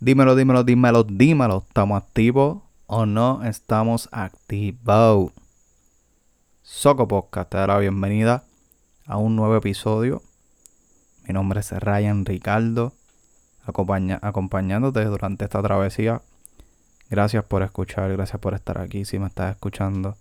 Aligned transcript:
Dímelo, 0.00 0.36
dímelo, 0.36 0.62
dímelo, 0.62 1.02
dímelo. 1.02 1.64
¿Estamos 1.66 2.00
activos 2.00 2.62
o 2.86 3.04
no 3.04 3.44
estamos 3.44 4.08
activos? 4.12 5.32
Soco 6.62 7.08
Podcast 7.08 7.50
te 7.50 7.58
da 7.58 7.66
la 7.66 7.78
bienvenida 7.78 8.44
a 9.06 9.16
un 9.16 9.34
nuevo 9.34 9.56
episodio. 9.56 10.22
Mi 11.26 11.34
nombre 11.34 11.58
es 11.58 11.72
Ryan 11.72 12.24
Ricardo, 12.24 12.92
acompañándote 13.64 15.04
durante 15.04 15.46
esta 15.46 15.60
travesía. 15.64 16.22
Gracias 17.10 17.42
por 17.42 17.64
escuchar, 17.64 18.12
gracias 18.12 18.40
por 18.40 18.54
estar 18.54 18.78
aquí. 18.78 19.04
Si 19.04 19.18
me 19.18 19.26
estás 19.26 19.50
escuchando, 19.50 20.16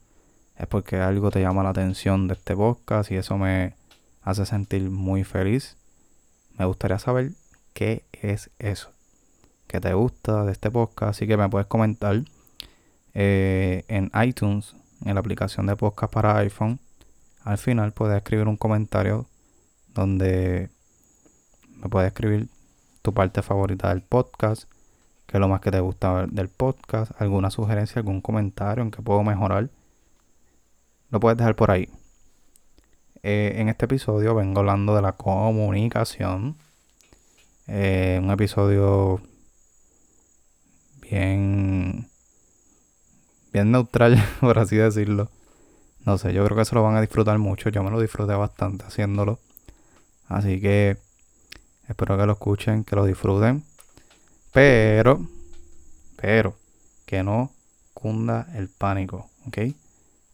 es 0.56 0.66
porque 0.66 0.96
algo 0.96 1.30
te 1.30 1.42
llama 1.42 1.62
la 1.62 1.70
atención 1.70 2.28
de 2.28 2.34
este 2.34 2.56
podcast 2.56 3.12
y 3.12 3.18
eso 3.18 3.38
me 3.38 3.76
hace 4.24 4.48
sentir 4.48 4.90
muy 4.90 5.24
feliz. 5.24 5.78
Me 6.58 6.66
gustaría 6.66 6.98
saber 6.98 7.34
qué 7.76 8.04
es 8.12 8.50
eso 8.58 8.97
que 9.68 9.82
te 9.82 9.94
gusta 9.94 10.44
de 10.46 10.52
este 10.52 10.72
podcast. 10.72 11.12
Así 11.12 11.28
que 11.28 11.38
me 11.38 11.50
puedes 11.50 11.68
comentar 11.68 12.22
eh, 13.14 13.84
en 13.88 14.12
iTunes, 14.24 14.76
en 15.06 15.14
la 15.16 15.20
aplicación 15.20 15.68
de 15.68 15.76
podcast 15.76 16.12
para 16.12 16.38
iPhone. 16.38 16.80
Al 17.44 17.58
final 17.58 17.92
puedes 17.92 18.18
escribir 18.18 18.48
un 18.48 18.58
comentario 18.58 19.28
donde 19.94 20.70
me 21.78 21.90
puedes 21.90 22.08
escribir 22.08 22.48
tu 23.02 23.14
parte 23.14 23.42
favorita 23.42 23.90
del 23.90 24.02
podcast, 24.02 24.70
qué 25.28 25.38
es 25.38 25.42
lo 25.42 25.48
más 25.48 25.62
que 25.62 25.72
te 25.72 25.80
gusta 25.80 26.28
del 26.28 26.50
podcast, 26.50 27.12
alguna 27.22 27.50
sugerencia, 27.50 28.00
algún 28.00 28.22
comentario 28.22 28.84
en 28.84 28.92
que 28.92 29.02
puedo 29.02 29.24
mejorar. 29.24 29.70
Lo 31.10 31.20
puedes 31.20 31.38
dejar 31.38 31.56
por 31.56 31.72
ahí. 31.72 31.90
Eh, 33.24 33.54
en 33.58 33.70
este 33.70 33.86
episodio 33.86 34.36
vengo 34.36 34.60
hablando 34.60 34.96
de 34.96 35.02
la 35.02 35.14
comunicación. 35.14 36.58
Eh, 37.68 38.20
un 38.22 38.32
episodio 38.32 39.22
bien, 41.10 42.10
bien 43.54 43.72
neutral, 43.72 44.24
por 44.40 44.60
así 44.60 44.76
decirlo. 44.76 45.30
No 46.06 46.18
sé, 46.18 46.34
yo 46.34 46.46
creo 46.46 46.58
que 46.58 46.66
se 46.66 46.76
lo 46.76 46.84
van 46.84 46.96
a 46.96 47.02
disfrutar 47.02 47.38
mucho. 47.38 47.70
Yo 47.70 47.84
me 47.84 47.92
lo 47.92 48.00
disfruté 48.00 48.34
bastante 48.34 48.86
haciéndolo. 48.86 49.40
Así 50.28 50.62
que 50.62 50.98
espero 51.88 52.18
que 52.18 52.26
lo 52.26 52.34
escuchen, 52.34 52.84
que 52.84 52.96
lo 52.96 53.06
disfruten. 53.06 53.64
Pero, 54.54 55.20
pero, 56.16 56.56
que 57.06 57.24
no 57.24 57.52
cunda 57.94 58.48
el 58.56 58.70
pánico, 58.70 59.30
¿ok? 59.48 59.58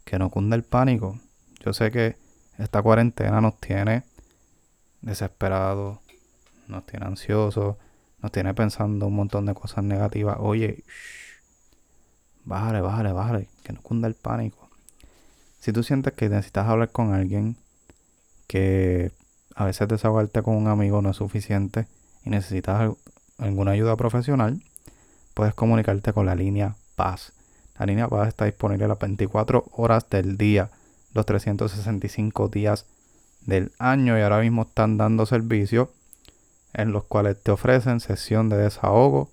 Que 0.06 0.20
no 0.20 0.30
cunda 0.30 0.56
el 0.56 0.64
pánico. 0.64 1.20
Yo 1.66 1.74
sé 1.74 1.92
que 1.92 2.18
esta 2.58 2.82
cuarentena 2.82 3.42
nos 3.42 3.60
tiene 3.60 4.04
desesperados, 5.02 6.00
nos 6.68 6.86
tiene 6.86 7.06
ansiosos, 7.06 7.78
nos 8.24 8.32
tiene 8.32 8.54
pensando 8.54 9.08
un 9.08 9.16
montón 9.16 9.46
de 9.46 9.54
cosas 9.54 9.84
negativas. 9.84 10.38
Oye, 10.40 10.86
bájale, 12.46 12.80
bájale, 12.80 13.12
bájale, 13.12 13.50
que 13.64 13.74
no 13.74 13.82
cunda 13.82 14.08
el 14.08 14.16
pánico. 14.16 14.70
Si 15.60 15.74
tú 15.74 15.84
sientes 15.84 16.14
que 16.14 16.30
necesitas 16.30 16.68
hablar 16.68 16.90
con 16.90 17.14
alguien, 17.14 17.58
que 18.48 19.12
a 19.56 19.66
veces 19.66 19.90
desahogarte 19.90 20.42
con 20.42 20.56
un 20.56 20.68
amigo 20.68 21.02
no 21.02 21.12
es 21.12 21.18
suficiente 21.18 21.86
y 22.24 22.30
necesitas 22.30 22.96
alguna 23.38 23.72
ayuda 23.72 23.98
profesional, 23.98 24.64
puedes 25.34 25.54
comunicarte 25.54 26.14
con 26.14 26.26
la 26.26 26.36
línea 26.36 26.76
Paz. 26.96 27.34
La 27.78 27.86
línea 27.86 28.08
Paz 28.08 28.30
está 28.30 28.46
disponible 28.46 28.88
las 28.88 29.00
24 29.00 29.66
horas 29.74 30.10
del 30.10 30.38
día, 30.38 30.70
los 31.14 31.26
365 31.26 32.48
días 32.48 32.86
del 33.42 33.74
año 33.80 34.18
y 34.18 34.22
ahora 34.22 34.40
mismo 34.40 34.62
están 34.62 34.96
dando 34.98 35.26
servicio 35.26 35.92
en 36.74 36.92
los 36.92 37.04
cuales 37.04 37.42
te 37.42 37.52
ofrecen 37.52 38.00
sesión 38.00 38.50
de 38.50 38.58
desahogo, 38.58 39.30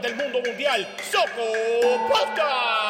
Del 0.00 0.14
mundo 0.14 0.40
mundial, 0.44 0.86
Soco 1.10 1.52
Podcast. 2.08 2.89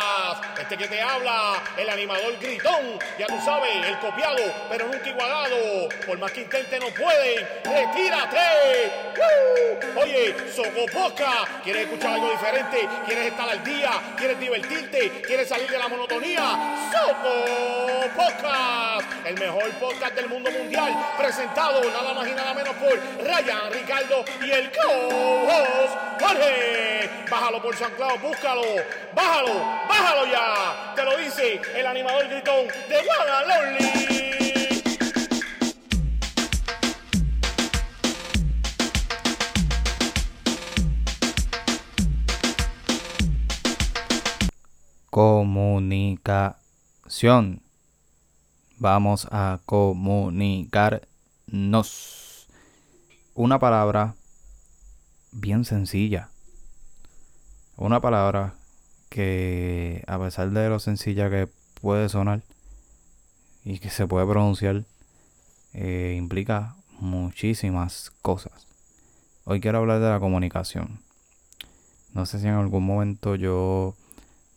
Este 0.60 0.76
que 0.76 0.88
te 0.88 1.00
habla, 1.00 1.54
el 1.78 1.88
animador 1.88 2.38
gritón, 2.38 2.98
ya 3.18 3.26
tú 3.26 3.40
sabes, 3.42 3.86
el 3.86 3.98
copiado, 3.98 4.36
pero 4.68 4.86
nunca 4.86 5.08
igualado. 5.08 5.88
Por 6.06 6.18
más 6.18 6.30
que 6.32 6.42
intente, 6.42 6.78
no 6.78 6.88
pueden. 6.88 7.48
¡Retírate! 7.64 8.92
Oye, 9.96 10.36
Soco 10.54 10.84
Podcast, 10.92 11.62
¿quieres 11.64 11.84
escuchar 11.84 12.12
algo 12.12 12.30
diferente? 12.30 12.88
¿Quieres 13.06 13.28
estar 13.28 13.48
al 13.48 13.64
día? 13.64 13.90
¿Quieres 14.16 14.38
divertirte? 14.38 15.22
¿Quieres 15.22 15.48
salir 15.48 15.68
de 15.68 15.78
la 15.78 15.88
monotonía? 15.88 16.42
Soco 16.92 18.06
Podcast, 18.14 19.26
el 19.26 19.38
mejor 19.40 19.70
podcast 19.72 20.14
del 20.14 20.28
mundo 20.28 20.50
mundial, 20.50 20.94
presentado 21.18 21.82
nada 21.90 22.12
más 22.12 22.28
y 22.28 22.32
nada 22.32 22.52
menos 22.52 22.74
por 22.74 22.92
Ryan, 23.24 23.72
Ricardo 23.72 24.24
y 24.44 24.50
el 24.50 24.70
co-host 24.72 26.10
Jorge. 26.20 27.10
Bájalo 27.30 27.62
por 27.62 27.76
San 27.76 27.92
Claudio, 27.92 28.18
búscalo. 28.18 28.62
Bájalo, 29.14 29.54
bájalo 29.88 30.26
ya. 30.26 30.49
Te 30.96 31.04
lo 31.04 31.16
dice 31.16 31.62
el 31.76 31.86
animador 31.86 32.28
gritón 32.28 32.66
de 32.88 32.96
Lonely. 33.48 33.90
Comunicación. 45.10 47.62
Vamos 48.78 49.28
a 49.30 49.60
comunicarnos. 49.66 52.48
Una 53.34 53.60
palabra 53.60 54.16
bien 55.30 55.64
sencilla. 55.64 56.30
Una 57.76 58.00
palabra 58.00 58.54
que 59.10 60.04
a 60.06 60.18
pesar 60.18 60.50
de 60.50 60.68
lo 60.68 60.78
sencilla 60.78 61.28
que 61.28 61.48
puede 61.80 62.08
sonar 62.08 62.42
y 63.64 63.80
que 63.80 63.90
se 63.90 64.06
puede 64.06 64.26
pronunciar, 64.26 64.84
eh, 65.74 66.14
implica 66.16 66.76
muchísimas 67.00 68.12
cosas. 68.22 68.66
Hoy 69.44 69.60
quiero 69.60 69.78
hablar 69.78 70.00
de 70.00 70.08
la 70.08 70.20
comunicación. 70.20 71.00
No 72.14 72.24
sé 72.24 72.38
si 72.38 72.46
en 72.46 72.54
algún 72.54 72.86
momento 72.86 73.34
yo 73.34 73.94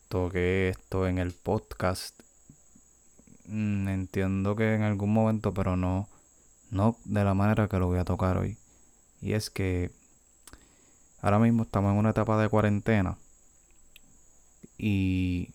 toqué 0.07 0.69
esto 0.69 1.07
en 1.07 1.17
el 1.17 1.33
podcast. 1.33 2.19
Mm, 3.47 3.87
entiendo 3.87 4.55
que 4.55 4.75
en 4.75 4.83
algún 4.83 5.11
momento, 5.11 5.53
pero 5.53 5.75
no, 5.75 6.07
no 6.69 6.95
de 7.05 7.23
la 7.23 7.33
manera 7.33 7.67
que 7.67 7.79
lo 7.79 7.87
voy 7.87 7.99
a 7.99 8.05
tocar 8.05 8.37
hoy. 8.37 8.57
Y 9.19 9.33
es 9.33 9.49
que 9.49 9.91
ahora 11.21 11.39
mismo 11.39 11.63
estamos 11.63 11.91
en 11.91 11.97
una 11.97 12.11
etapa 12.11 12.39
de 12.39 12.49
cuarentena 12.49 13.17
y 14.85 15.49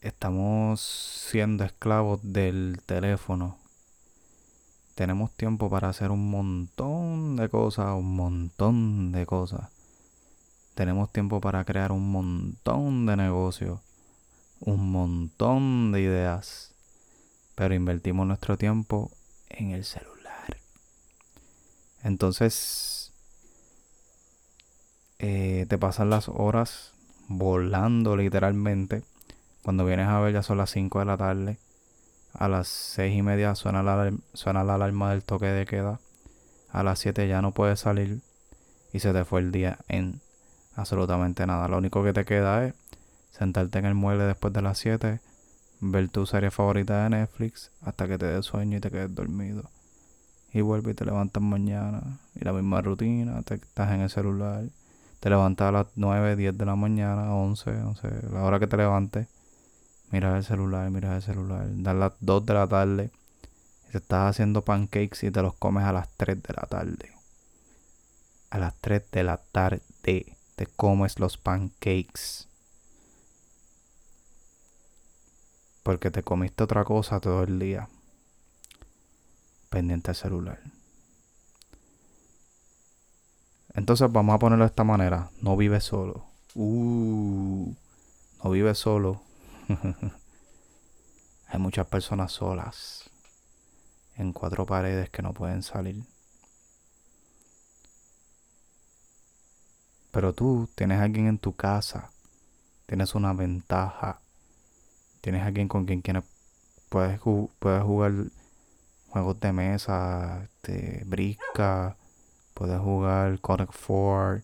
estamos 0.00 0.80
siendo 0.80 1.62
esclavos 1.62 2.18
del 2.24 2.80
teléfono. 2.84 3.58
Tenemos 4.96 5.30
tiempo 5.30 5.70
para 5.70 5.88
hacer 5.88 6.10
un 6.10 6.28
montón 6.28 7.36
de 7.36 7.48
cosas, 7.48 7.94
un 7.94 8.16
montón 8.16 9.12
de 9.12 9.24
cosas. 9.24 9.70
Tenemos 10.74 11.12
tiempo 11.12 11.40
para 11.40 11.64
crear 11.64 11.92
un 11.92 12.10
montón 12.10 13.06
de 13.06 13.16
negocios, 13.16 13.78
un 14.58 14.90
montón 14.90 15.92
de 15.92 16.00
ideas. 16.00 16.74
Pero 17.54 17.72
invertimos 17.72 18.26
nuestro 18.26 18.58
tiempo 18.58 19.12
en 19.48 19.70
el 19.70 19.84
celular. 19.84 20.56
Entonces, 22.02 23.12
eh, 25.20 25.66
te 25.68 25.78
pasan 25.78 26.10
las 26.10 26.28
horas 26.28 26.95
volando 27.28 28.16
literalmente. 28.16 29.02
Cuando 29.62 29.84
vienes 29.84 30.08
a 30.08 30.20
ver 30.20 30.34
ya 30.34 30.42
son 30.42 30.58
las 30.58 30.70
5 30.70 31.00
de 31.00 31.04
la 31.04 31.16
tarde. 31.16 31.58
A 32.32 32.48
las 32.48 32.68
6 32.68 33.16
y 33.16 33.22
media 33.22 33.54
suena 33.54 33.82
la, 33.82 34.12
suena 34.34 34.62
la 34.64 34.74
alarma 34.74 35.10
del 35.10 35.24
toque 35.24 35.46
de 35.46 35.66
queda. 35.66 36.00
A 36.70 36.82
las 36.82 36.98
7 36.98 37.26
ya 37.28 37.42
no 37.42 37.52
puedes 37.52 37.80
salir. 37.80 38.20
Y 38.92 39.00
se 39.00 39.12
te 39.12 39.24
fue 39.24 39.40
el 39.40 39.52
día 39.52 39.78
en 39.88 40.20
absolutamente 40.74 41.46
nada. 41.46 41.68
Lo 41.68 41.78
único 41.78 42.04
que 42.04 42.12
te 42.12 42.24
queda 42.24 42.64
es 42.66 42.74
sentarte 43.30 43.78
en 43.78 43.86
el 43.86 43.94
mueble 43.94 44.24
después 44.24 44.52
de 44.52 44.62
las 44.62 44.78
7, 44.78 45.20
ver 45.80 46.08
tu 46.08 46.26
serie 46.26 46.50
favorita 46.50 47.04
de 47.04 47.10
Netflix 47.10 47.70
hasta 47.82 48.06
que 48.08 48.18
te 48.18 48.26
dé 48.26 48.42
sueño 48.42 48.78
y 48.78 48.80
te 48.80 48.90
quedes 48.90 49.14
dormido. 49.14 49.70
Y 50.52 50.60
vuelves 50.60 50.92
y 50.92 50.94
te 50.96 51.04
levantas 51.04 51.42
mañana. 51.42 52.20
Y 52.34 52.44
la 52.44 52.52
misma 52.52 52.80
rutina, 52.80 53.42
te 53.42 53.54
estás 53.54 53.92
en 53.92 54.02
el 54.02 54.10
celular. 54.10 54.64
Te 55.26 55.30
levantas 55.30 55.70
a 55.70 55.72
las 55.72 55.86
9, 55.96 56.36
10 56.36 56.56
de 56.56 56.64
la 56.64 56.76
mañana, 56.76 57.34
11, 57.34 57.70
11, 57.82 58.08
la 58.30 58.44
hora 58.44 58.60
que 58.60 58.68
te 58.68 58.76
levantes. 58.76 59.26
Miras 60.12 60.36
el 60.36 60.44
celular, 60.44 60.88
miras 60.88 61.16
el 61.16 61.22
celular. 61.34 61.66
Dan 61.68 61.98
las 61.98 62.12
2 62.20 62.46
de 62.46 62.54
la 62.54 62.68
tarde. 62.68 63.10
Y 63.88 63.90
te 63.90 63.98
estás 63.98 64.30
haciendo 64.30 64.62
pancakes 64.62 65.26
y 65.26 65.32
te 65.32 65.42
los 65.42 65.54
comes 65.54 65.82
a 65.82 65.92
las 65.92 66.08
3 66.16 66.40
de 66.40 66.54
la 66.54 66.62
tarde. 66.68 67.10
A 68.50 68.58
las 68.58 68.76
3 68.76 69.02
de 69.10 69.24
la 69.24 69.38
tarde 69.38 69.82
te 70.02 70.66
comes 70.76 71.18
los 71.18 71.38
pancakes. 71.38 72.46
Porque 75.82 76.12
te 76.12 76.22
comiste 76.22 76.62
otra 76.62 76.84
cosa 76.84 77.18
todo 77.18 77.42
el 77.42 77.58
día. 77.58 77.88
Pendiente 79.70 80.12
al 80.12 80.16
celular. 80.16 80.75
Entonces 83.76 84.10
vamos 84.10 84.34
a 84.34 84.38
ponerlo 84.38 84.64
de 84.64 84.70
esta 84.70 84.84
manera. 84.84 85.30
No 85.42 85.56
vive 85.56 85.80
solo. 85.80 86.24
Uh, 86.54 87.74
no 88.42 88.50
vive 88.50 88.74
solo. 88.74 89.20
Hay 91.48 91.60
muchas 91.60 91.86
personas 91.86 92.32
solas. 92.32 93.10
En 94.16 94.32
cuatro 94.32 94.64
paredes 94.64 95.10
que 95.10 95.20
no 95.20 95.34
pueden 95.34 95.62
salir. 95.62 96.02
Pero 100.10 100.32
tú 100.32 100.70
tienes 100.74 100.98
a 100.98 101.02
alguien 101.02 101.26
en 101.26 101.38
tu 101.38 101.54
casa. 101.54 102.10
Tienes 102.86 103.14
una 103.14 103.34
ventaja. 103.34 104.20
Tienes 105.20 105.42
a 105.42 105.46
alguien 105.46 105.68
con 105.68 105.84
quien 105.84 106.24
puedes, 106.88 107.20
jugar 107.20 108.14
juegos 109.10 109.40
de 109.40 109.52
mesa, 109.52 110.44
este, 110.44 111.02
brisca, 111.04 111.98
puedes 112.56 112.80
jugar 112.80 113.38
Connect 113.40 113.72
4. 113.86 114.42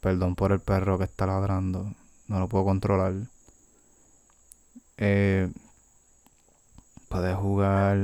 Perdón 0.00 0.36
por 0.36 0.52
el 0.52 0.60
perro 0.60 0.96
que 0.96 1.04
está 1.04 1.26
ladrando, 1.26 1.92
no 2.28 2.38
lo 2.38 2.48
puedo 2.48 2.64
controlar. 2.64 3.14
Eh, 4.96 5.50
puedes 7.08 7.36
jugar 7.36 7.98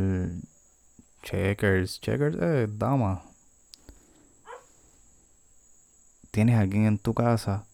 checkers, 1.23 2.00
checkers, 2.00 2.37
eh, 2.40 2.67
dama, 2.69 3.23
tienes 6.32 6.56
a 6.56 6.61
alguien 6.61 6.87
en 6.87 6.99
tu 6.99 7.14
casa, 7.14 7.64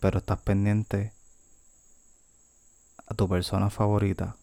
pero 0.00 0.18
estás 0.18 0.40
pendiente 0.40 1.12
a 3.06 3.14
tu 3.14 3.28
persona 3.28 3.70
favorita. 3.70 4.36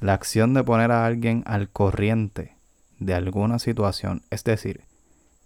La 0.00 0.14
acción 0.14 0.54
de 0.54 0.64
poner 0.64 0.90
a 0.92 1.04
alguien 1.04 1.42
al 1.44 1.68
corriente 1.68 2.56
de 2.98 3.12
alguna 3.12 3.58
situación, 3.58 4.22
es 4.30 4.44
decir, 4.44 4.84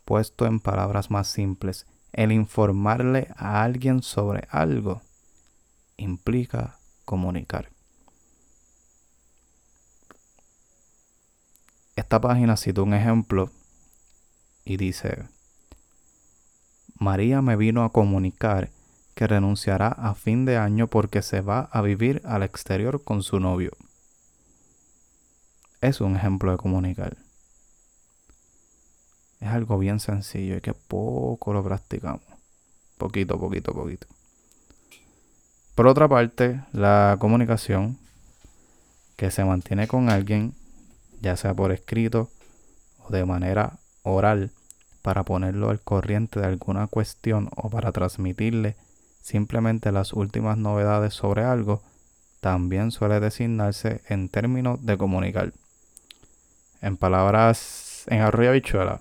puesto 0.05 0.47
en 0.47 0.61
palabras 0.61 1.11
más 1.11 1.27
simples, 1.27 1.87
el 2.13 2.31
informarle 2.31 3.29
a 3.37 3.65
alguien 3.65 4.01
sobre 4.03 4.47
algo, 4.51 5.03
implica 5.97 6.79
comunicar. 7.05 7.71
Esta 11.97 12.21
página 12.21 12.57
cita 12.57 12.83
un 12.83 12.95
ejemplo 12.95 13.51
y 14.65 14.77
dice, 14.77 15.29
María 16.97 17.43
me 17.43 17.57
vino 17.57 17.83
a 17.83 17.91
comunicar 17.91 18.71
que 19.17 19.27
renunciará 19.27 19.89
a 19.89 20.15
fin 20.15 20.45
de 20.45 20.59
año 20.59 20.87
porque 20.87 21.23
se 21.23 21.41
va 21.41 21.69
a 21.73 21.83
vivir 21.83 22.23
al 22.25 22.45
exterior 22.45 23.03
con 23.03 23.25
su 23.25 23.41
novio. 23.41 23.73
Es 25.85 26.01
un 26.01 26.17
ejemplo 26.17 26.51
de 26.51 26.57
comunicar. 26.57 27.15
Es 29.39 29.49
algo 29.49 29.77
bien 29.77 30.01
sencillo 30.01 30.57
y 30.57 30.63
que 30.63 30.73
poco 30.73 31.53
lo 31.53 31.63
practicamos. 31.63 32.23
Poquito, 32.97 33.39
poquito, 33.39 33.75
poquito. 33.75 34.07
Por 35.75 35.87
otra 35.87 36.09
parte, 36.09 36.63
la 36.73 37.19
comunicación 37.21 37.99
que 39.17 39.31
se 39.31 39.45
mantiene 39.45 39.87
con 39.87 40.09
alguien 40.09 40.55
ya 41.21 41.37
sea 41.37 41.53
por 41.53 41.71
escrito 41.71 42.31
o 43.07 43.11
de 43.13 43.27
manera 43.27 43.79
oral, 44.05 44.53
para 45.03 45.23
ponerlo 45.23 45.69
al 45.69 45.81
corriente 45.81 46.41
de 46.41 46.47
alguna 46.47 46.87
cuestión 46.87 47.51
o 47.57 47.69
para 47.69 47.93
transmitirle 47.93 48.77
simplemente 49.21 49.93
las 49.93 50.15
últimas 50.15 50.57
novedades 50.57 51.13
sobre 51.13 51.45
algo, 51.45 51.83
también 52.41 52.91
suele 52.91 53.21
designarse 53.21 54.01
en 54.09 54.31
términos 54.31 54.87
de 54.87 54.97
comunicar. 54.97 55.53
En 56.85 56.99
palabras 56.99 58.05
en 58.09 58.21
arroyo 58.21 58.53
bichuela, 58.53 59.01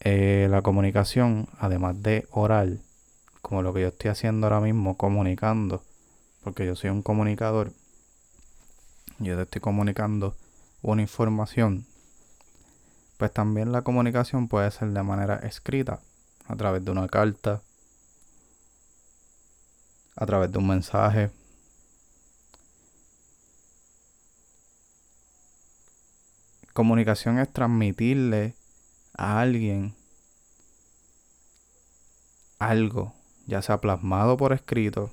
eh, 0.00 0.48
la 0.48 0.62
comunicación, 0.62 1.46
además 1.58 2.02
de 2.02 2.26
oral, 2.30 2.80
como 3.42 3.60
lo 3.60 3.74
que 3.74 3.82
yo 3.82 3.88
estoy 3.88 4.08
haciendo 4.08 4.46
ahora 4.46 4.60
mismo, 4.60 4.96
comunicando, 4.96 5.82
porque 6.42 6.64
yo 6.64 6.74
soy 6.74 6.88
un 6.88 7.02
comunicador, 7.02 7.70
yo 9.18 9.36
te 9.36 9.42
estoy 9.42 9.60
comunicando 9.60 10.34
una 10.80 11.02
información, 11.02 11.84
pues 13.18 13.30
también 13.34 13.70
la 13.70 13.82
comunicación 13.82 14.48
puede 14.48 14.70
ser 14.70 14.88
de 14.88 15.02
manera 15.02 15.36
escrita, 15.36 16.00
a 16.48 16.56
través 16.56 16.82
de 16.82 16.92
una 16.92 17.08
carta, 17.08 17.60
a 20.16 20.24
través 20.24 20.50
de 20.50 20.56
un 20.56 20.66
mensaje. 20.66 21.30
Comunicación 26.74 27.38
es 27.38 27.50
transmitirle 27.50 28.54
a 29.16 29.40
alguien 29.40 29.94
algo, 32.58 33.14
ya 33.46 33.62
sea 33.62 33.80
plasmado 33.80 34.36
por 34.36 34.52
escrito. 34.52 35.10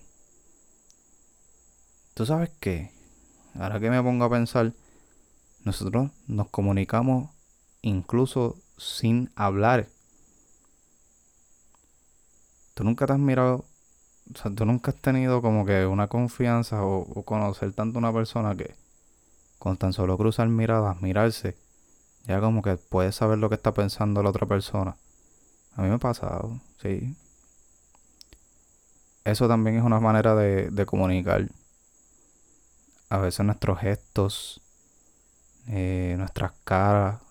¿Tú 2.15 2.25
sabes 2.25 2.49
qué? 2.59 2.91
ahora 3.59 3.79
que 3.79 3.89
me 3.89 4.01
pongo 4.01 4.25
a 4.25 4.29
pensar, 4.29 4.73
nosotros 5.63 6.09
nos 6.27 6.49
comunicamos 6.49 7.29
incluso 7.81 8.57
sin 8.77 9.29
hablar. 9.35 9.87
Tú 12.73 12.83
nunca 12.83 13.05
te 13.05 13.13
has 13.13 13.19
mirado, 13.19 13.65
o 14.33 14.37
sea, 14.37 14.51
tú 14.51 14.65
nunca 14.65 14.91
has 14.91 14.97
tenido 14.97 15.41
como 15.41 15.65
que 15.65 15.85
una 15.85 16.07
confianza 16.07 16.83
o, 16.83 17.23
conocer 17.23 17.73
tanto 17.73 17.97
a 17.97 17.99
una 17.99 18.13
persona 18.13 18.55
que 18.55 18.75
con 19.61 19.77
tan 19.77 19.93
solo 19.93 20.17
cruzar 20.17 20.47
miradas, 20.47 21.03
mirarse, 21.03 21.55
ya 22.25 22.41
como 22.41 22.63
que 22.63 22.77
puedes 22.77 23.13
saber 23.13 23.37
lo 23.37 23.47
que 23.47 23.53
está 23.53 23.71
pensando 23.71 24.23
la 24.23 24.31
otra 24.31 24.47
persona. 24.47 24.97
A 25.75 25.83
mí 25.83 25.87
me 25.87 25.93
ha 25.93 25.99
pasado, 25.99 26.59
sí. 26.81 27.15
Eso 29.23 29.47
también 29.47 29.77
es 29.77 29.83
una 29.83 29.99
manera 29.99 30.33
de, 30.33 30.85
comunicar 30.87 31.47
a 33.09 33.19
veces 33.19 33.45
nuestros 33.45 33.77
gestos, 33.77 34.61
eh, 35.67 36.15
nuestras 36.17 36.53
caras. 36.63 37.21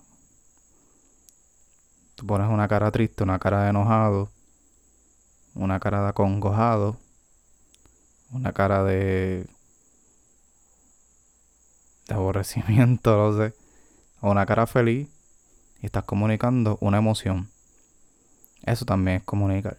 Tú 2.14 2.26
pones 2.26 2.49
una 2.49 2.68
cara 2.68 2.92
triste, 2.92 3.25
una 3.25 3.40
cara 3.40 3.64
de 3.64 3.70
enojado, 3.70 4.30
una 5.56 5.80
cara 5.80 6.02
de 6.02 6.10
acongojado, 6.10 6.96
una 8.30 8.52
cara 8.52 8.84
de 8.84 9.49
de 12.10 12.16
aborrecimiento, 12.16 13.16
no 13.32 13.36
sé, 13.36 13.54
o 14.20 14.30
una 14.30 14.44
cara 14.44 14.66
feliz 14.66 15.08
y 15.80 15.86
estás 15.86 16.04
comunicando 16.04 16.76
una 16.80 16.98
emoción. 16.98 17.48
Eso 18.62 18.84
también 18.84 19.18
es 19.18 19.22
comunicar. 19.22 19.76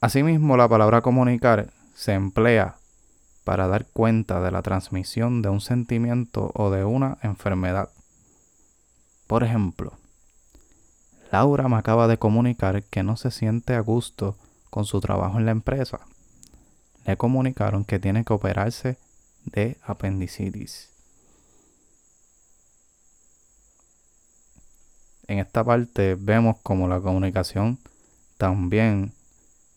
Asimismo, 0.00 0.56
la 0.56 0.68
palabra 0.68 1.00
comunicar 1.00 1.72
se 1.94 2.12
emplea 2.12 2.76
para 3.44 3.66
dar 3.66 3.86
cuenta 3.86 4.42
de 4.42 4.50
la 4.50 4.60
transmisión 4.60 5.40
de 5.40 5.48
un 5.48 5.60
sentimiento 5.60 6.50
o 6.54 6.70
de 6.70 6.84
una 6.84 7.16
enfermedad. 7.22 7.88
Por 9.26 9.42
ejemplo, 9.42 9.94
Laura 11.32 11.68
me 11.68 11.76
acaba 11.76 12.08
de 12.08 12.18
comunicar 12.18 12.82
que 12.84 13.02
no 13.02 13.16
se 13.16 13.30
siente 13.30 13.74
a 13.74 13.80
gusto 13.80 14.36
con 14.76 14.84
su 14.84 15.00
trabajo 15.00 15.38
en 15.38 15.46
la 15.46 15.52
empresa. 15.52 16.00
Le 17.06 17.16
comunicaron 17.16 17.86
que 17.86 17.98
tiene 17.98 18.26
que 18.26 18.34
operarse 18.34 18.98
de 19.46 19.78
apendicitis. 19.82 20.90
En 25.28 25.38
esta 25.38 25.64
parte 25.64 26.14
vemos 26.14 26.58
como 26.62 26.88
la 26.88 27.00
comunicación 27.00 27.78
también 28.36 29.14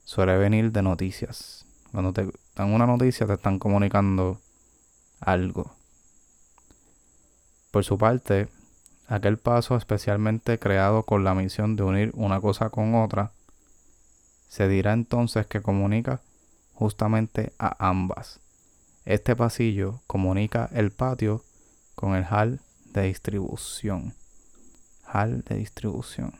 suele 0.03 0.37
venir 0.37 0.73
de 0.73 0.81
noticias. 0.81 1.63
Cuando 1.93 2.11
te 2.11 2.29
dan 2.57 2.73
una 2.73 2.85
noticia 2.85 3.25
te 3.25 3.35
están 3.35 3.57
comunicando 3.57 4.41
algo. 5.21 5.77
Por 7.71 7.85
su 7.85 7.97
parte, 7.97 8.49
aquel 9.07 9.37
paso 9.37 9.77
especialmente 9.77 10.59
creado 10.59 11.03
con 11.03 11.23
la 11.23 11.33
misión 11.33 11.77
de 11.77 11.83
unir 11.83 12.11
una 12.15 12.41
cosa 12.41 12.69
con 12.69 12.95
otra, 12.95 13.31
se 14.49 14.67
dirá 14.67 14.91
entonces 14.93 15.45
que 15.47 15.61
comunica 15.61 16.21
justamente 16.73 17.53
a 17.59 17.87
ambas. 17.87 18.41
Este 19.05 19.35
pasillo 19.35 20.01
comunica 20.07 20.69
el 20.73 20.91
patio 20.91 21.43
con 21.95 22.15
el 22.15 22.25
hall 22.25 22.59
de 22.93 23.03
distribución. 23.03 24.13
Hall 25.05 25.43
de 25.43 25.55
distribución. 25.55 26.33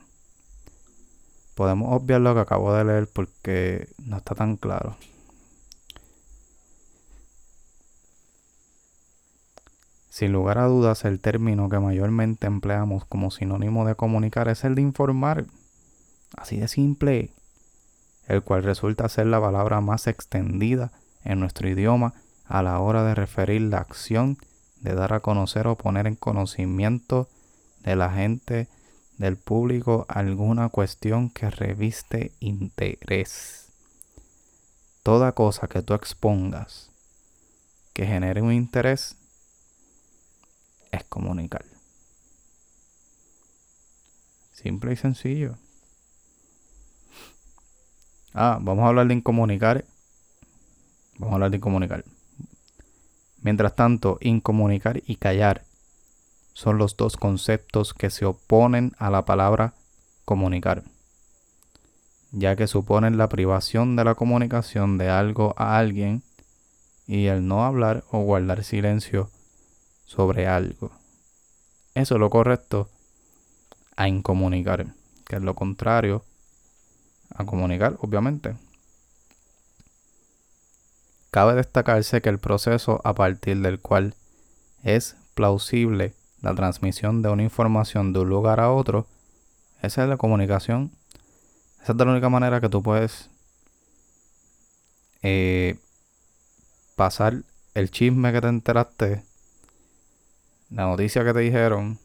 Podemos 1.54 1.92
obviar 1.92 2.20
lo 2.20 2.34
que 2.34 2.40
acabo 2.40 2.72
de 2.74 2.84
leer 2.84 3.08
porque 3.08 3.88
no 3.98 4.16
está 4.16 4.34
tan 4.34 4.56
claro. 4.56 4.96
Sin 10.08 10.32
lugar 10.32 10.58
a 10.58 10.64
dudas, 10.64 11.04
el 11.04 11.20
término 11.20 11.68
que 11.68 11.78
mayormente 11.78 12.46
empleamos 12.46 13.04
como 13.04 13.30
sinónimo 13.30 13.86
de 13.86 13.94
comunicar 13.94 14.48
es 14.48 14.64
el 14.64 14.74
de 14.74 14.82
informar. 14.82 15.46
Así 16.36 16.58
de 16.58 16.68
simple. 16.68 17.32
El 18.30 18.44
cual 18.44 18.62
resulta 18.62 19.08
ser 19.08 19.26
la 19.26 19.40
palabra 19.40 19.80
más 19.80 20.06
extendida 20.06 20.92
en 21.24 21.40
nuestro 21.40 21.68
idioma 21.68 22.14
a 22.46 22.62
la 22.62 22.78
hora 22.78 23.02
de 23.02 23.16
referir 23.16 23.60
la 23.62 23.78
acción 23.78 24.38
de 24.76 24.94
dar 24.94 25.12
a 25.14 25.18
conocer 25.18 25.66
o 25.66 25.76
poner 25.76 26.06
en 26.06 26.14
conocimiento 26.14 27.28
de 27.82 27.96
la 27.96 28.08
gente, 28.12 28.68
del 29.18 29.36
público, 29.36 30.06
alguna 30.08 30.68
cuestión 30.68 31.28
que 31.28 31.50
reviste 31.50 32.30
interés. 32.38 33.72
Toda 35.02 35.32
cosa 35.32 35.66
que 35.66 35.82
tú 35.82 35.94
expongas 35.94 36.92
que 37.92 38.06
genere 38.06 38.42
un 38.42 38.52
interés 38.52 39.16
es 40.92 41.02
comunicar. 41.02 41.64
Simple 44.52 44.92
y 44.92 44.96
sencillo. 44.96 45.56
Ah, 48.32 48.58
vamos 48.60 48.84
a 48.84 48.88
hablar 48.88 49.08
de 49.08 49.14
incomunicar. 49.14 49.84
Vamos 51.18 51.32
a 51.32 51.34
hablar 51.34 51.50
de 51.50 51.56
incomunicar. 51.56 52.04
Mientras 53.42 53.74
tanto, 53.74 54.18
incomunicar 54.20 55.02
y 55.06 55.16
callar 55.16 55.64
son 56.52 56.78
los 56.78 56.96
dos 56.96 57.16
conceptos 57.16 57.94
que 57.94 58.10
se 58.10 58.26
oponen 58.26 58.92
a 58.98 59.10
la 59.10 59.24
palabra 59.24 59.72
comunicar, 60.24 60.82
ya 62.32 62.54
que 62.54 62.66
suponen 62.66 63.16
la 63.16 63.28
privación 63.28 63.96
de 63.96 64.04
la 64.04 64.14
comunicación 64.14 64.98
de 64.98 65.08
algo 65.08 65.54
a 65.56 65.78
alguien 65.78 66.22
y 67.06 67.26
el 67.26 67.46
no 67.48 67.64
hablar 67.64 68.04
o 68.10 68.20
guardar 68.20 68.62
silencio 68.62 69.30
sobre 70.04 70.46
algo. 70.46 70.90
Eso 71.94 72.14
es 72.14 72.20
lo 72.20 72.30
correcto 72.30 72.88
a 73.96 74.06
incomunicar, 74.06 74.86
que 75.26 75.36
es 75.36 75.42
lo 75.42 75.54
contrario 75.54 76.24
a 77.34 77.44
comunicar, 77.44 77.96
obviamente. 78.00 78.56
Cabe 81.30 81.54
destacarse 81.54 82.20
que 82.20 82.28
el 82.28 82.38
proceso 82.38 83.00
a 83.04 83.14
partir 83.14 83.60
del 83.60 83.80
cual 83.80 84.14
es 84.82 85.16
plausible 85.34 86.14
la 86.42 86.54
transmisión 86.54 87.22
de 87.22 87.28
una 87.28 87.42
información 87.42 88.12
de 88.12 88.20
un 88.20 88.28
lugar 88.28 88.60
a 88.60 88.72
otro, 88.72 89.06
esa 89.82 90.02
es 90.02 90.08
la 90.08 90.16
comunicación. 90.16 90.92
Esa 91.82 91.92
es 91.92 91.98
la 91.98 92.04
única 92.04 92.28
manera 92.28 92.60
que 92.60 92.68
tú 92.68 92.82
puedes 92.82 93.30
eh, 95.22 95.78
pasar 96.96 97.42
el 97.74 97.90
chisme 97.90 98.32
que 98.32 98.40
te 98.40 98.48
enteraste 98.48 99.24
la 100.70 100.86
noticia 100.86 101.24
que 101.24 101.32
te 101.32 101.40
dijeron, 101.40 101.98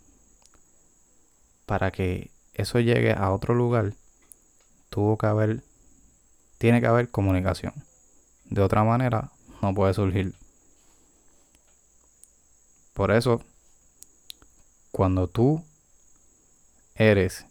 para 1.68 1.92
que 1.92 2.32
eso 2.54 2.80
llegue 2.80 3.14
a 3.14 3.32
otro 3.32 3.54
lugar, 3.54 3.94
tuvo 4.96 5.18
que 5.18 5.28
haber, 5.28 5.62
tiene 6.58 6.82
que 6.82 6.88
haber 6.88 7.10
comunicación. 7.10 7.74
De 8.46 8.62
otra 8.62 8.84
manera, 8.84 9.30
no 9.62 9.76
puede 9.76 9.94
surgir. 9.94 10.34
Por 12.94 13.12
eso, 13.12 13.44
cuando 14.92 15.28
tú 15.28 15.62
eres 16.96 17.46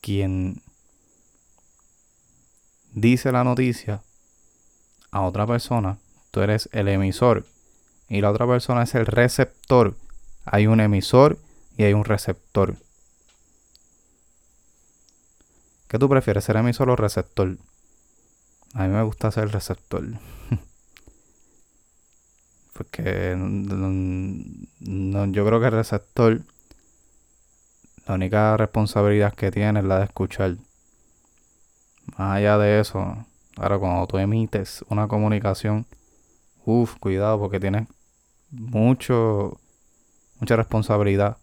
quien 0.00 0.62
dice 2.92 3.32
la 3.32 3.42
noticia 3.42 4.02
a 5.10 5.22
otra 5.22 5.46
persona, 5.46 5.98
tú 6.30 6.40
eres 6.40 6.68
el 6.72 6.86
emisor 6.86 7.44
y 8.08 8.20
la 8.20 8.30
otra 8.30 8.46
persona 8.46 8.84
es 8.84 8.94
el 8.94 9.04
receptor 9.04 9.96
hay 10.50 10.66
un 10.66 10.80
emisor 10.80 11.38
y 11.76 11.84
hay 11.84 11.92
un 11.92 12.04
receptor. 12.04 12.76
¿Qué 15.88 15.98
tú 15.98 16.08
prefieres, 16.08 16.44
ser 16.44 16.56
emisor 16.56 16.90
o 16.90 16.96
receptor? 16.96 17.56
A 18.74 18.82
mí 18.86 18.88
me 18.88 19.02
gusta 19.02 19.30
ser 19.30 19.50
receptor. 19.50 20.04
Porque 22.74 23.34
yo 24.80 25.46
creo 25.46 25.60
que 25.60 25.66
el 25.66 25.72
receptor, 25.72 26.42
la 28.06 28.14
única 28.14 28.56
responsabilidad 28.58 29.34
que 29.34 29.50
tiene 29.50 29.80
es 29.80 29.86
la 29.86 29.98
de 29.98 30.04
escuchar. 30.04 30.56
Más 32.18 32.36
allá 32.36 32.58
de 32.58 32.80
eso, 32.80 33.26
ahora 33.56 33.78
cuando 33.78 34.06
tú 34.06 34.18
emites 34.18 34.84
una 34.90 35.08
comunicación, 35.08 35.86
uff, 36.66 36.96
cuidado 36.98 37.38
porque 37.38 37.60
tienes 37.60 37.88
mucho 38.50 39.58
mucha 40.38 40.56
responsabilidad 40.56 41.38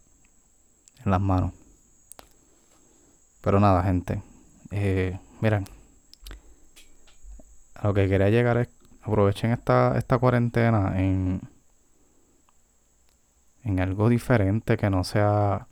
en 1.04 1.10
las 1.10 1.20
manos. 1.20 1.52
Pero 3.42 3.60
nada, 3.60 3.82
gente. 3.82 4.22
Eh, 4.70 5.18
miren, 5.40 5.64
a 7.74 7.88
lo 7.88 7.94
que 7.94 8.08
quería 8.08 8.30
llegar 8.30 8.56
es 8.58 8.68
aprovechen 9.02 9.52
esta, 9.52 9.96
esta 9.96 10.18
cuarentena 10.18 11.00
en, 11.00 11.40
en 13.62 13.80
algo 13.80 14.08
diferente 14.08 14.76
que 14.76 14.90
no 14.90 15.04
sea 15.04 15.68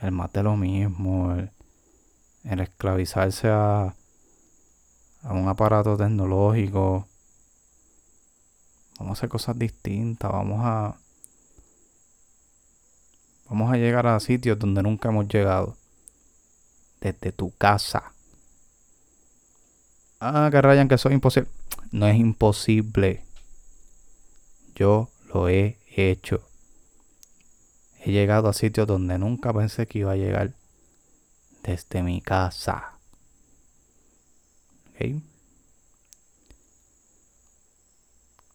el 0.00 0.12
más 0.12 0.32
de 0.32 0.42
lo 0.42 0.56
mismo, 0.56 1.32
el, 1.34 1.50
el 2.44 2.60
esclavizarse 2.60 3.48
a, 3.48 3.94
a 5.22 5.32
un 5.32 5.48
aparato 5.48 5.96
tecnológico. 5.96 7.06
Vamos 8.98 9.10
a 9.10 9.18
hacer 9.18 9.28
cosas 9.28 9.58
distintas, 9.58 10.30
vamos 10.30 10.60
a 10.62 10.96
Vamos 13.48 13.70
a 13.72 13.76
llegar 13.76 14.06
a 14.06 14.18
sitios 14.20 14.58
donde 14.58 14.82
nunca 14.82 15.10
hemos 15.10 15.28
llegado. 15.28 15.76
Desde 17.04 17.32
tu 17.32 17.54
casa. 17.58 18.14
Ah, 20.20 20.48
que 20.50 20.62
rayan 20.62 20.88
que 20.88 20.94
eso 20.94 21.10
es 21.10 21.14
imposible. 21.14 21.50
No 21.92 22.06
es 22.06 22.16
imposible. 22.16 23.22
Yo 24.74 25.10
lo 25.26 25.50
he 25.50 25.78
hecho. 25.86 26.48
He 28.00 28.10
llegado 28.10 28.48
a 28.48 28.54
sitios 28.54 28.86
donde 28.86 29.18
nunca 29.18 29.52
pensé 29.52 29.86
que 29.86 29.98
iba 29.98 30.12
a 30.12 30.16
llegar. 30.16 30.54
Desde 31.62 32.02
mi 32.02 32.22
casa. 32.22 32.94
¿Ok? 34.88 35.20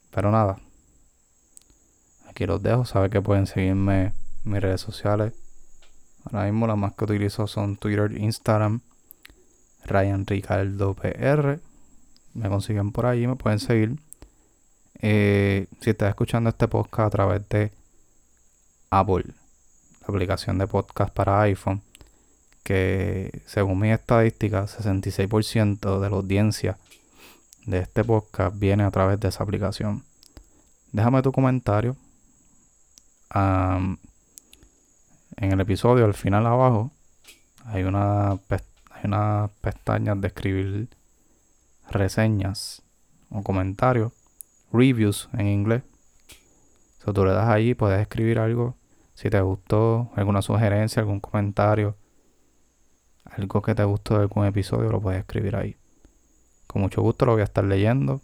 Pero 0.09 0.31
nada. 0.31 0.59
Aquí 2.25 2.47
los 2.47 2.63
dejo. 2.63 2.83
Saben 2.83 3.11
que 3.11 3.21
pueden 3.21 3.45
seguirme 3.45 4.13
mis 4.43 4.59
redes 4.59 4.81
sociales. 4.81 5.33
Ahora 6.31 6.45
mismo 6.45 6.67
las 6.67 6.77
más 6.77 6.93
que 6.93 7.05
utilizo 7.05 7.47
son 7.47 7.77
Twitter, 7.77 8.11
Instagram, 8.15 8.81
Ryan 9.85 10.25
Ricardo 10.25 10.93
PR. 10.93 11.59
me 12.33 12.49
consiguen 12.49 12.91
por 12.91 13.05
ahí, 13.05 13.25
me 13.25 13.35
pueden 13.35 13.59
seguir. 13.59 13.99
Eh, 15.01 15.67
si 15.81 15.89
estás 15.89 16.09
escuchando 16.09 16.49
este 16.49 16.67
podcast 16.67 17.07
a 17.07 17.09
través 17.09 17.49
de 17.49 17.71
Apple, 18.91 19.25
la 20.01 20.07
aplicación 20.07 20.57
de 20.57 20.67
podcast 20.67 21.13
para 21.13 21.41
iPhone, 21.41 21.81
que 22.63 23.41
según 23.45 23.79
mis 23.79 23.93
estadísticas, 23.93 24.77
66% 24.79 25.99
de 25.99 26.09
la 26.09 26.15
audiencia 26.15 26.77
de 27.65 27.79
este 27.79 28.03
podcast 28.03 28.57
viene 28.59 28.83
a 28.83 28.91
través 28.91 29.19
de 29.19 29.29
esa 29.29 29.43
aplicación. 29.43 30.03
Déjame 30.91 31.21
tu 31.21 31.31
comentario. 31.31 31.95
En 35.37 35.51
el 35.51 35.59
episodio, 35.61 36.05
al 36.05 36.13
final 36.13 36.45
abajo, 36.45 36.91
hay 37.65 37.83
una, 37.83 38.31
hay 38.31 39.03
una 39.03 39.49
pestaña 39.61 40.15
de 40.15 40.27
escribir 40.27 40.89
reseñas 41.89 42.81
o 43.29 43.43
comentarios, 43.43 44.11
reviews 44.71 45.29
en 45.33 45.47
inglés. 45.47 45.83
Si 47.03 47.13
tú 47.13 47.25
le 47.25 47.31
das 47.31 47.47
ahí, 47.47 47.73
puedes 47.73 47.99
escribir 48.01 48.39
algo. 48.39 48.75
Si 49.13 49.29
te 49.29 49.41
gustó, 49.41 50.11
alguna 50.15 50.41
sugerencia, 50.41 51.01
algún 51.01 51.19
comentario, 51.19 51.95
algo 53.25 53.61
que 53.61 53.75
te 53.75 53.83
gustó 53.83 54.15
de 54.15 54.21
algún 54.21 54.45
episodio, 54.45 54.89
lo 54.89 55.01
puedes 55.01 55.19
escribir 55.19 55.55
ahí. 55.55 55.75
Con 56.67 56.81
mucho 56.81 57.01
gusto 57.01 57.25
lo 57.25 57.33
voy 57.33 57.41
a 57.41 57.45
estar 57.45 57.63
leyendo. 57.63 58.21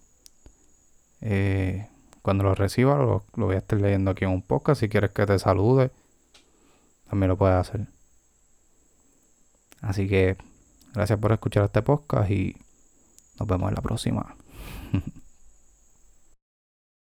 Eh, 1.21 1.87
cuando 2.21 2.43
lo 2.43 2.55
reciba, 2.55 2.95
lo, 2.95 3.23
lo, 3.35 3.45
voy 3.45 3.55
a 3.55 3.59
estar 3.59 3.79
leyendo 3.79 4.11
aquí 4.11 4.25
en 4.25 4.31
un 4.31 4.41
podcast. 4.41 4.81
Si 4.81 4.89
quieres 4.89 5.11
que 5.11 5.25
te 5.25 5.39
salude, 5.39 5.91
también 7.09 7.29
lo 7.29 7.37
puedes 7.37 7.55
hacer. 7.55 7.87
Así 9.81 10.07
que 10.07 10.37
gracias 10.93 11.19
por 11.19 11.31
escuchar 11.31 11.65
este 11.65 11.81
podcast 11.81 12.29
y 12.31 12.55
nos 13.39 13.47
vemos 13.47 13.69
en 13.69 13.75
la 13.75 13.81
próxima. 13.81 14.35